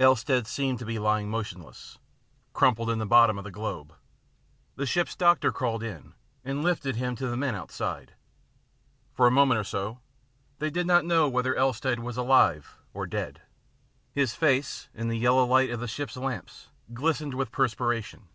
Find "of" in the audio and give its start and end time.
3.36-3.44, 15.68-15.80